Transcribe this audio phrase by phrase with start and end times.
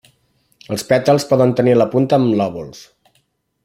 [0.75, 2.85] Els pètals poden tenir la punta amb lòbuls.